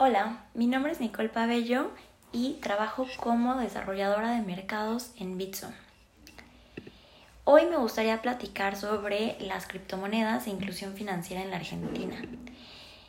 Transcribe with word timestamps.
Hola, 0.00 0.44
mi 0.54 0.68
nombre 0.68 0.92
es 0.92 1.00
Nicole 1.00 1.28
Pabello 1.28 1.90
y 2.30 2.52
trabajo 2.60 3.08
como 3.16 3.56
desarrolladora 3.56 4.30
de 4.30 4.42
mercados 4.42 5.10
en 5.18 5.36
Bitso. 5.36 5.72
Hoy 7.42 7.66
me 7.66 7.78
gustaría 7.78 8.22
platicar 8.22 8.76
sobre 8.76 9.36
las 9.40 9.66
criptomonedas 9.66 10.46
e 10.46 10.50
inclusión 10.50 10.94
financiera 10.94 11.42
en 11.42 11.50
la 11.50 11.56
Argentina. 11.56 12.14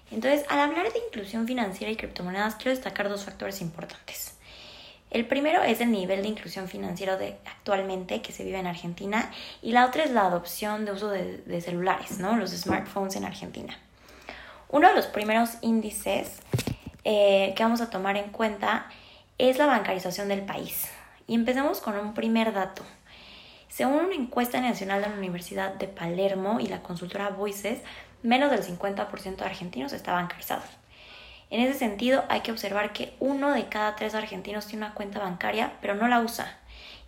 Entonces, 0.09 0.47
al 0.49 0.61
hablar 0.61 0.91
de 0.91 0.97
inclusión 1.05 1.45
financiera 1.45 1.91
y 1.91 1.95
criptomonedas, 1.95 2.55
quiero 2.55 2.71
destacar 2.71 3.07
dos 3.07 3.23
factores 3.23 3.61
importantes. 3.61 4.33
El 5.11 5.27
primero 5.27 5.61
es 5.61 5.81
el 5.81 5.91
nivel 5.91 6.23
de 6.23 6.29
inclusión 6.29 6.67
financiera 6.67 7.17
de 7.17 7.37
actualmente 7.45 8.23
que 8.23 8.31
se 8.31 8.43
vive 8.43 8.57
en 8.57 8.65
Argentina 8.65 9.29
y 9.61 9.73
la 9.73 9.85
otra 9.85 10.05
es 10.05 10.09
la 10.09 10.25
adopción 10.25 10.85
de 10.85 10.93
uso 10.93 11.09
de, 11.09 11.61
celulares, 11.61 12.17
¿no? 12.17 12.35
los 12.35 12.49
smartphones 12.49 13.15
en 13.15 13.25
Argentina. 13.25 13.77
Uno 14.71 14.87
de 14.87 14.95
los 14.95 15.07
primeros 15.07 15.51
índices 15.61 16.41
eh, 17.03 17.53
que 17.55 17.63
vamos 17.63 17.81
a 17.81 17.89
tomar 17.89 18.17
en 18.17 18.31
cuenta 18.31 18.87
es 19.37 19.57
la 19.57 19.65
bancarización 19.65 20.27
del 20.27 20.41
país. 20.41 20.89
Y 21.27 21.35
empecemos 21.35 21.79
con 21.79 21.97
un 21.97 22.13
primer 22.13 22.53
dato. 22.53 22.83
Según 23.69 24.05
una 24.05 24.15
encuesta 24.15 24.59
nacional 24.61 25.01
de 25.01 25.09
la 25.09 25.15
Universidad 25.15 25.73
de 25.75 25.87
Palermo 25.87 26.59
y 26.59 26.67
la 26.67 26.81
consultora 26.81 27.29
Voices, 27.29 27.79
menos 28.23 28.51
del 28.51 28.63
50% 28.63 29.35
de 29.37 29.45
argentinos 29.45 29.93
está 29.93 30.13
bancarizado. 30.13 30.63
En 31.49 31.61
ese 31.61 31.77
sentido, 31.77 32.25
hay 32.29 32.41
que 32.41 32.51
observar 32.51 32.93
que 32.93 33.13
uno 33.19 33.51
de 33.51 33.69
cada 33.69 33.95
tres 33.95 34.13
argentinos 34.13 34.67
tiene 34.67 34.85
una 34.85 34.93
cuenta 34.93 35.19
bancaria, 35.19 35.73
pero 35.81 35.95
no 35.95 36.07
la 36.07 36.19
usa. 36.19 36.57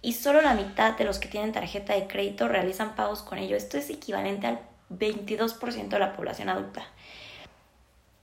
Y 0.02 0.14
solo 0.14 0.42
la 0.42 0.56
mitad 0.56 0.98
de 0.98 1.04
los 1.04 1.20
que 1.20 1.28
tienen 1.28 1.52
tarjeta 1.52 1.94
de 1.94 2.08
crédito 2.08 2.48
realizan 2.48 2.96
pagos 2.96 3.22
con 3.22 3.38
ello. 3.38 3.56
Esto 3.56 3.78
es 3.78 3.90
equivalente 3.90 4.48
al 4.48 4.60
22% 4.90 5.90
de 5.90 6.00
la 6.00 6.14
población 6.14 6.50
adulta. 6.50 6.84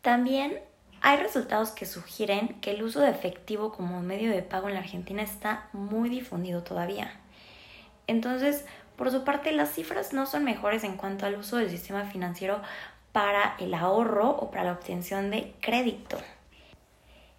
También 0.03 0.61
hay 1.01 1.17
resultados 1.19 1.71
que 1.71 1.87
sugieren 1.87 2.61
que 2.61 2.73
el 2.73 2.83
uso 2.83 3.01
de 3.01 3.11
efectivo 3.11 3.73
como 3.73 4.01
medio 4.01 4.31
de 4.31 4.43
pago 4.43 4.69
en 4.69 4.75
la 4.75 4.81
Argentina 4.81 5.23
está 5.23 5.69
muy 5.73 6.09
difundido 6.09 6.63
todavía. 6.63 7.13
Entonces, 8.07 8.65
por 8.97 9.11
su 9.11 9.23
parte, 9.25 9.53
las 9.53 9.71
cifras 9.71 10.13
no 10.13 10.27
son 10.27 10.45
mejores 10.45 10.83
en 10.83 10.97
cuanto 10.97 11.27
al 11.27 11.37
uso 11.37 11.57
del 11.57 11.71
sistema 11.71 12.05
financiero 12.05 12.61
para 13.13 13.55
el 13.59 13.75
ahorro 13.75 14.31
o 14.31 14.51
para 14.51 14.65
la 14.65 14.73
obtención 14.73 15.31
de 15.31 15.55
crédito. 15.61 16.19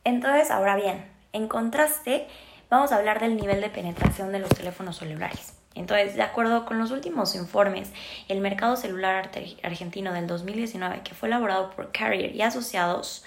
Entonces, 0.03 0.51
ahora 0.51 0.75
bien, 0.75 1.05
en 1.33 1.47
contraste, 1.47 2.27
vamos 2.69 2.91
a 2.91 2.95
hablar 2.95 3.19
del 3.19 3.35
nivel 3.35 3.61
de 3.61 3.69
penetración 3.69 4.31
de 4.31 4.39
los 4.39 4.49
teléfonos 4.49 4.97
celulares. 4.97 5.58
Entonces, 5.75 6.16
de 6.16 6.23
acuerdo 6.23 6.66
con 6.66 6.80
los 6.80 6.92
últimos 6.92 7.36
informes, 7.36 7.92
el 8.28 8.42
mercado 8.42 8.75
celular 8.75 9.30
argentino 9.64 10.14
del 10.14 10.28
2019, 10.28 11.02
que 11.03 11.14
fue 11.14 11.30
elaborado 11.30 11.70
por 11.72 11.92
Carrier 11.92 12.36
y 12.36 12.42
asociados, 12.42 13.23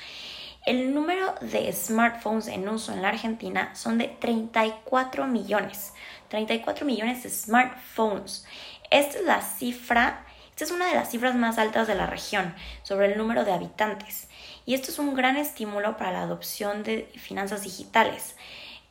el 0.67 0.95
número 0.95 1.35
de 1.41 1.73
smartphones 1.73 2.48
en 2.48 2.69
uso 2.69 2.93
en 2.93 3.03
la 3.03 3.09
Argentina 3.09 3.75
son 3.75 3.98
de 3.98 4.09
34 4.09 5.27
millones. 5.27 5.93
34 6.29 6.87
millones 6.87 7.23
de 7.23 7.31
smartphones. 7.31 8.45
Esta 8.91 9.19
es 9.19 9.25
la 9.25 9.41
cifra 9.41 10.25
esta 10.53 10.65
es 10.65 10.70
una 10.70 10.87
de 10.87 10.95
las 10.95 11.11
cifras 11.11 11.35
más 11.35 11.57
altas 11.57 11.89
de 11.89 11.95
la 11.95 12.07
región 12.07 12.55
sobre 12.83 13.11
el 13.11 13.17
número 13.17 13.45
de 13.45 13.53
habitantes 13.53 14.29
y 14.67 14.75
esto 14.75 14.91
es 14.91 14.98
un 14.98 15.15
gran 15.15 15.39
estímulo 15.39 15.97
para 15.97 16.13
la 16.13 16.23
adopción 16.23 16.83
de 16.83 17.11
finanzas 17.17 17.63
digitales 17.63 18.37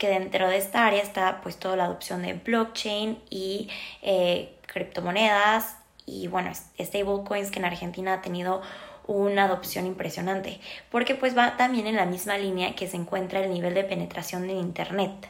que 0.01 0.09
dentro 0.09 0.49
de 0.49 0.57
esta 0.57 0.87
área 0.87 1.03
está 1.03 1.41
pues 1.43 1.57
toda 1.57 1.75
la 1.75 1.83
adopción 1.85 2.23
de 2.23 2.33
blockchain 2.33 3.21
y 3.29 3.69
eh, 4.01 4.51
criptomonedas 4.65 5.75
y 6.07 6.25
bueno, 6.25 6.51
stablecoins 6.79 7.51
que 7.51 7.59
en 7.59 7.65
Argentina 7.65 8.15
ha 8.15 8.21
tenido 8.23 8.63
una 9.05 9.43
adopción 9.43 9.85
impresionante, 9.85 10.59
porque 10.89 11.13
pues 11.13 11.37
va 11.37 11.55
también 11.55 11.85
en 11.85 11.97
la 11.97 12.07
misma 12.07 12.39
línea 12.39 12.73
que 12.73 12.87
se 12.87 12.97
encuentra 12.97 13.41
el 13.41 13.53
nivel 13.53 13.75
de 13.75 13.83
penetración 13.83 14.49
en 14.49 14.57
Internet. 14.57 15.29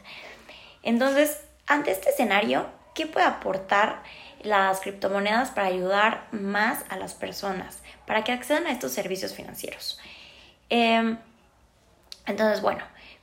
Entonces, 0.82 1.42
ante 1.66 1.90
este 1.90 2.08
escenario, 2.08 2.64
¿qué 2.94 3.04
puede 3.06 3.26
aportar 3.26 4.02
las 4.42 4.80
criptomonedas 4.80 5.50
para 5.50 5.66
ayudar 5.66 6.28
más 6.32 6.86
a 6.88 6.96
las 6.96 7.12
personas, 7.12 7.82
para 8.06 8.24
que 8.24 8.32
accedan 8.32 8.66
a 8.66 8.72
estos 8.72 8.92
servicios 8.92 9.34
financieros. 9.34 10.00
Em, 10.70 11.18
entonces, 12.24 12.62
bueno, 12.62 12.82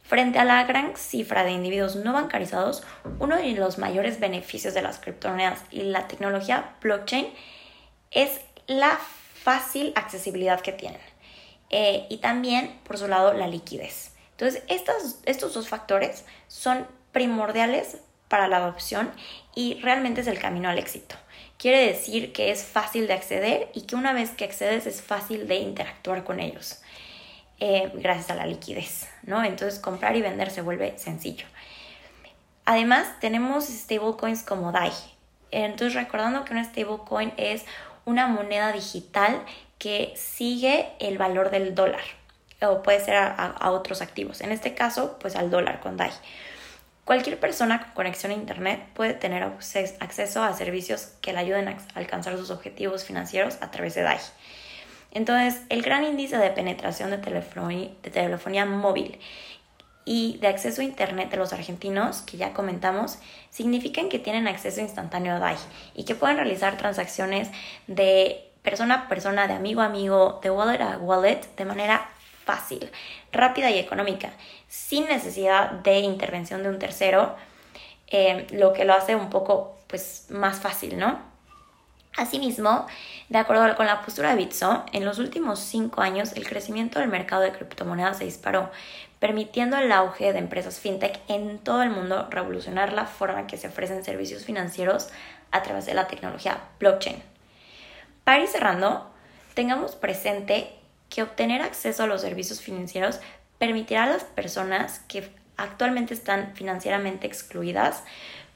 frente 0.10 0.40
a 0.40 0.44
la 0.44 0.64
gran 0.64 0.98
cifra 0.98 1.44
de 1.44 1.52
individuos 1.52 1.96
no 1.96 2.14
bancarizados, 2.14 2.82
uno 3.20 3.38
de 3.38 3.52
los 3.52 3.78
mayores 3.78 4.20
beneficios 4.20 4.74
de 4.74 4.82
las 4.82 4.98
criptomonedas 4.98 5.62
y 5.70 5.84
la 5.84 6.08
tecnología 6.08 6.72
blockchain 6.82 7.28
es 8.10 8.42
la 8.66 8.98
fácil 9.44 9.94
accesibilidad 9.96 10.62
que 10.62 10.72
tienen 10.72 11.00
eh, 11.70 12.08
y 12.10 12.18
también, 12.18 12.80
por 12.86 12.98
su 12.98 13.08
lado, 13.08 13.34
la 13.34 13.48
liquidez. 13.48 14.16
Entonces, 14.32 14.64
estos, 14.68 15.20
estos 15.26 15.54
dos 15.54 15.70
factores 15.70 16.26
son 16.48 16.88
primordiales 17.12 18.00
para 18.30 18.48
la 18.48 18.58
adopción 18.58 19.12
y 19.54 19.80
realmente 19.84 20.22
es 20.22 20.28
el 20.28 20.40
camino 20.40 20.70
al 20.70 20.80
éxito. 20.80 21.18
Quiere 21.60 21.86
decir 21.86 22.34
que 22.34 22.50
es 22.50 22.64
fácil 22.64 23.06
de 23.06 23.14
acceder 23.14 23.70
y 23.76 23.82
que 23.82 23.96
una 23.96 24.14
vez 24.14 24.32
que 24.32 24.46
accedes 24.46 24.88
es 24.88 25.04
fácil 25.04 25.48
de 25.48 25.58
interactuar 25.58 26.24
con 26.24 26.40
ellos 26.40 26.82
eh, 27.60 27.92
gracias 27.96 28.30
a 28.32 28.36
la 28.36 28.46
liquidez, 28.46 29.10
¿no? 29.24 29.44
Entonces 29.44 29.80
comprar 29.80 30.16
y 30.16 30.22
vender 30.22 30.52
se 30.52 30.62
vuelve 30.62 30.98
sencillo. 30.98 31.46
Además 32.66 33.08
tenemos 33.20 33.66
stablecoins 33.68 34.44
como 34.44 34.72
DAI. 34.72 34.92
Entonces 35.52 35.96
recordando 35.96 36.46
que 36.46 36.54
una 36.54 36.64
stablecoin 36.64 37.34
es 37.38 37.66
una 38.06 38.28
moneda 38.28 38.72
digital 38.72 39.44
que 39.78 40.14
sigue 40.16 40.90
el 41.00 41.18
valor 41.18 41.50
del 41.50 41.76
dólar 41.76 42.04
o 42.62 42.82
puede 42.82 43.00
ser 43.00 43.16
a, 43.16 43.32
a 43.32 43.72
otros 43.72 44.02
activos. 44.02 44.42
En 44.42 44.52
este 44.52 44.76
caso, 44.76 45.18
pues 45.20 45.36
al 45.36 45.50
dólar 45.50 45.80
con 45.80 45.98
DAI. 45.98 46.12
Cualquier 47.10 47.40
persona 47.40 47.82
con 47.82 47.92
conexión 47.94 48.32
a 48.32 48.36
Internet 48.36 48.86
puede 48.94 49.16
tener 49.16 49.42
acceso 49.42 50.44
a 50.44 50.54
servicios 50.54 51.14
que 51.22 51.34
le 51.34 51.40
ayuden 51.40 51.68
a 51.68 51.78
alcanzar 51.96 52.38
sus 52.38 52.52
objetivos 52.52 53.04
financieros 53.04 53.58
a 53.62 53.72
través 53.72 53.96
de 53.96 54.04
DAI. 54.04 54.20
Entonces, 55.12 55.62
el 55.70 55.82
gran 55.82 56.04
índice 56.04 56.38
de 56.38 56.50
penetración 56.52 57.10
de 57.12 57.18
telefonía, 57.18 57.90
de 58.04 58.12
telefonía 58.12 58.66
móvil 58.66 59.20
y 60.06 60.38
de 60.38 60.48
acceso 60.48 60.82
a 60.82 60.86
Internet 60.86 61.30
de 61.30 61.38
los 61.38 61.54
argentinos, 61.54 62.22
que 62.22 62.38
ya 62.38 62.54
comentamos, 62.54 63.20
significan 63.50 64.10
que 64.10 64.20
tienen 64.20 64.48
acceso 64.48 64.82
instantáneo 64.82 65.36
a 65.36 65.40
DAI 65.40 65.58
y 65.96 66.04
que 66.04 66.16
pueden 66.16 66.38
realizar 66.38 66.78
transacciones 66.78 67.50
de 67.88 68.50
persona 68.62 68.96
a 68.96 69.08
persona, 69.08 69.48
de 69.48 69.54
amigo 69.54 69.82
a 69.82 69.86
amigo, 69.86 70.40
de 70.44 70.50
wallet 70.52 70.82
a 70.82 70.98
wallet 70.98 71.42
de 71.56 71.66
manera 71.66 72.10
fácil, 72.46 72.90
rápida 73.32 73.70
y 73.70 73.78
económica, 73.78 74.32
sin 74.68 75.06
necesidad 75.06 75.72
de 75.72 76.00
intervención 76.00 76.64
de 76.64 76.70
un 76.70 76.80
tercero, 76.80 77.36
eh, 78.08 78.48
lo 78.52 78.74
que 78.74 78.86
lo 78.86 78.94
hace 78.94 79.16
un 79.16 79.30
poco 79.30 79.78
pues, 79.88 80.26
más 80.30 80.60
fácil, 80.60 80.98
¿no? 80.98 81.29
Asimismo, 82.20 82.86
de 83.30 83.38
acuerdo 83.38 83.78
con 83.78 83.86
la 83.86 84.02
postura 84.02 84.32
de 84.32 84.36
Bitso, 84.36 84.84
en 84.92 85.06
los 85.06 85.20
últimos 85.20 85.58
cinco 85.60 86.02
años 86.02 86.34
el 86.34 86.46
crecimiento 86.46 87.00
del 87.00 87.08
mercado 87.08 87.44
de 87.44 87.54
criptomonedas 87.54 88.18
se 88.18 88.26
disparó, 88.26 88.72
permitiendo 89.20 89.78
el 89.78 89.90
auge 89.94 90.34
de 90.34 90.40
empresas 90.40 90.82
fintech 90.82 91.18
en 91.30 91.60
todo 91.60 91.82
el 91.82 91.92
mundo 91.92 92.28
revolucionar 92.30 92.92
la 92.92 93.06
forma 93.06 93.40
en 93.40 93.48
que 93.48 93.56
se 93.56 93.70
ofrecen 93.70 94.04
servicios 94.04 94.44
financieros 94.44 95.08
a 95.52 95.64
través 95.64 95.86
de 95.86 95.94
la 95.94 96.08
tecnología 96.08 96.60
blockchain. 96.80 97.24
Para 98.26 98.42
ir 98.42 98.50
cerrando, 98.50 99.10
tengamos 99.54 99.96
presente 99.96 100.76
que 101.08 101.24
obtener 101.24 101.62
acceso 101.62 102.04
a 102.04 102.08
los 102.08 102.20
servicios 102.20 102.60
financieros 102.60 103.22
permitirá 103.60 104.04
a 104.04 104.10
las 104.10 104.26
personas 104.26 105.00
que 105.08 105.32
actualmente 105.64 106.14
están 106.14 106.54
financieramente 106.56 107.28
excluidas, 107.28 108.04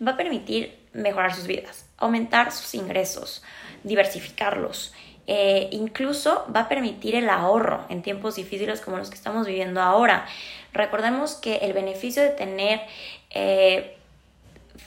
va 0.06 0.12
a 0.12 0.18
permitir 0.18 0.78
mejorar 0.94 1.34
sus 1.34 1.48
vidas, 1.48 1.86
aumentar 1.98 2.52
sus 2.52 2.74
ingresos, 2.76 3.44
diversificarlos. 3.84 4.94
Eh, 5.26 5.70
incluso 5.72 6.46
va 6.54 6.62
a 6.62 6.70
permitir 6.70 7.16
el 7.16 7.30
ahorro 7.30 7.86
en 7.90 8.02
tiempos 8.02 8.36
difíciles 8.36 8.82
como 8.82 8.98
los 8.98 9.10
que 9.10 9.16
estamos 9.16 9.48
viviendo 9.48 9.82
ahora. 9.82 10.26
Recordemos 10.74 11.36
que 11.36 11.58
el 11.58 11.74
beneficio 11.74 12.22
de 12.22 12.30
tener 12.30 12.82
eh, 13.30 13.96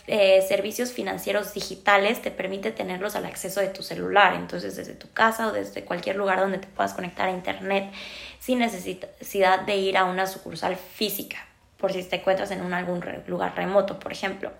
eh, 0.09 0.45
servicios 0.47 0.93
financieros 0.93 1.55
digitales 1.55 2.23
te 2.23 2.31
permite 2.31 2.71
tenerlos 2.71 3.17
al 3.17 3.25
acceso 3.25 3.61
de 3.61 3.69
tu 3.69 3.83
celular, 3.83 4.35
entonces 4.35 4.77
desde 4.77 4.95
tu 4.95 5.11
casa 5.13 5.49
o 5.49 5.53
desde 5.53 5.85
cualquier 5.85 6.17
lugar 6.17 6.39
donde 6.39 6.59
te 6.59 6.69
puedas 6.69 6.95
conectar 6.95 7.29
a 7.29 7.33
internet 7.33 7.91
sin 8.39 8.59
necesidad 8.61 9.61
de 9.63 9.77
ir 9.77 9.97
a 9.97 10.05
una 10.05 10.27
sucursal 10.27 10.77
física, 10.77 11.39
por 11.79 11.93
si 11.93 12.03
te 12.03 12.17
encuentras 12.17 12.51
en 12.51 12.63
un, 12.63 12.73
algún 12.75 13.05
lugar 13.27 13.55
remoto, 13.57 13.99
por 13.99 14.13
ejemplo. 14.13 14.53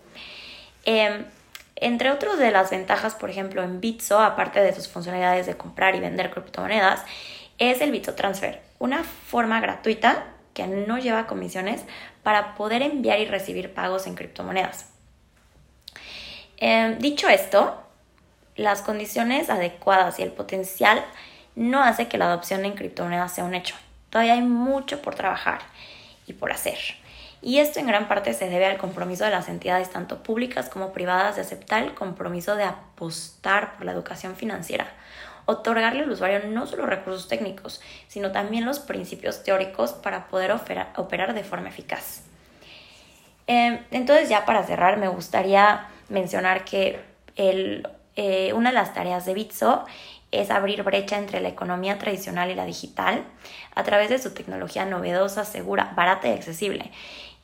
Em, 0.85 1.25
entre 1.77 2.11
otras 2.11 2.39
de 2.39 2.51
las 2.51 2.71
ventajas, 2.71 3.15
por 3.15 3.31
ejemplo, 3.31 3.63
en 3.63 3.81
Bitso, 3.81 4.21
aparte 4.21 4.61
de 4.61 4.75
sus 4.75 4.89
funcionalidades 4.89 5.47
de 5.47 5.57
comprar 5.57 5.95
y 5.95 6.01
vender 6.01 6.31
criptomonedas, 6.31 7.05
es 7.59 7.81
el 7.81 7.91
Bitso 7.91 8.15
Transfer, 8.15 8.63
una 8.79 9.05
forma 9.05 9.61
gratuita 9.61 10.25
que 10.55 10.67
no 10.67 10.99
lleva 10.99 11.27
comisiones 11.27 11.85
para 12.23 12.55
poder 12.55 12.83
enviar 12.83 13.21
y 13.21 13.27
recibir 13.27 13.75
pagos 13.75 14.07
en 14.07 14.15
criptomonedas. 14.15 14.87
Em, 16.57 16.99
dicho 16.99 17.29
esto, 17.29 17.83
las 18.57 18.81
condiciones 18.81 19.51
adecuadas 19.51 20.19
y 20.19 20.23
el 20.23 20.33
potencial 20.33 21.05
no 21.55 21.83
hace 21.83 22.09
que 22.09 22.17
la 22.17 22.27
adopción 22.27 22.65
en 22.65 22.73
criptomonedas 22.73 23.35
sea 23.35 23.45
un 23.45 23.55
hecho. 23.55 23.75
todavía 24.09 24.35
hay 24.35 24.41
mucho 24.41 25.03
por 25.03 25.15
trabajar 25.15 25.61
y 26.27 26.33
por 26.33 26.51
hacer. 26.53 26.79
Y 27.47 27.61
esto 27.61 27.79
en 27.79 27.87
gran 27.87 28.09
parte 28.09 28.35
se 28.35 28.49
debe 28.49 28.67
al 28.67 28.77
compromiso 28.77 29.23
de 29.23 29.31
las 29.31 29.49
entidades, 29.49 29.91
tanto 29.91 30.25
públicas 30.25 30.69
como 30.69 30.93
privadas, 30.93 31.37
de 31.37 31.43
aceptar 31.43 31.85
el 31.85 31.95
compromiso 31.95 32.57
de 32.57 32.65
apostar 32.65 33.77
por 33.77 33.87
la 33.87 33.93
educación 33.93 34.35
financiera, 34.35 34.89
otorgarle 35.45 36.03
al 36.03 36.11
usuario 36.11 36.41
no 36.49 36.67
solo 36.67 36.87
recursos 36.87 37.29
técnicos, 37.29 37.81
sino 38.09 38.33
también 38.33 38.65
los 38.65 38.81
principios 38.81 39.45
teóricos 39.45 39.93
para 39.93 40.27
poder 40.27 40.51
operar 40.51 41.35
de 41.35 41.45
forma 41.45 41.69
eficaz. 41.69 42.23
Em, 43.47 43.79
entonces 43.93 44.29
ya 44.29 44.45
para 44.45 44.65
cerrar 44.65 44.97
me 44.97 45.07
gustaría 45.07 45.87
mencionar 46.09 46.65
que 46.65 46.99
eh, 47.37 48.53
una 48.55 48.71
de 48.71 48.75
las 48.75 48.93
tareas 48.93 49.25
de 49.25 49.35
Bitso 49.35 49.85
es 50.33 50.51
abrir 50.51 50.83
brecha 50.83 51.17
entre 51.17 51.39
la 51.39 51.49
economía 51.49 51.97
tradicional 51.97 52.51
y 52.51 52.57
la 52.57 52.65
digital 52.65 53.23
a 53.77 53.85
través 53.85 54.09
de 54.09 54.19
su 54.19 54.35
tecnología 54.35 54.85
novedosa, 54.85 55.45
segura, 55.45 55.93
barata 55.95 56.27
y 56.27 56.33
accesible 56.33 56.91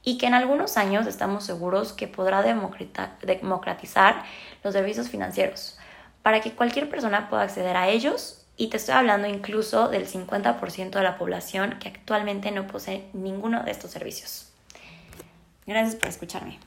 y 0.05 0.19
que 0.19 0.27
en 0.27 0.35
algunos 0.35 0.77
años 0.77 1.07
estamos 1.07 1.45
seguros 1.45 1.93
que 1.93 2.09
podrá 2.09 2.43
democratizar 2.43 4.25
los 4.65 4.75
servicios 4.75 5.09
financieros 5.09 5.79
para 6.23 6.41
que 6.41 6.53
cualquier 6.53 6.89
persona 6.89 7.29
pueda 7.29 7.43
acceder 7.43 7.77
a 7.77 7.89
ellos 7.89 8.45
y 8.57 8.69
te 8.69 8.77
estoy 8.77 8.95
hablando 8.95 9.29
incluso 9.29 9.89
del 9.89 10.07
50% 10.07 10.91
de 10.91 11.03
la 11.03 11.19
población 11.19 11.79
que 11.79 11.89
actualmente 11.89 12.51
no 12.51 12.67
posee 12.67 13.09
ninguno 13.13 13.63
de 13.63 13.71
estos 13.71 13.91
servicios. 13.91 14.49
Gracias 15.67 15.97
por 15.97 16.09
escucharme. 16.09 16.59